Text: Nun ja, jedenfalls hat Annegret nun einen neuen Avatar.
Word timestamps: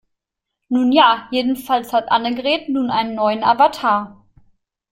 Nun 0.69 0.91
ja, 0.91 1.27
jedenfalls 1.29 1.93
hat 1.93 2.09
Annegret 2.11 2.69
nun 2.69 2.89
einen 2.89 3.13
neuen 3.13 3.43
Avatar. 3.43 4.25